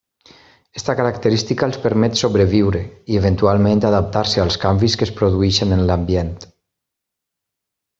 Aquesta 0.69 0.93
característica 0.99 1.67
els 1.67 1.77
permet 1.83 2.17
sobreviure 2.23 2.81
i, 2.87 3.19
eventualment, 3.21 3.85
adaptar-se 3.93 4.45
als 4.47 4.61
canvis 4.67 4.99
que 5.03 5.09
es 5.11 5.17
produeixen 5.23 5.79
en 5.81 5.89
l'ambient. 5.93 6.37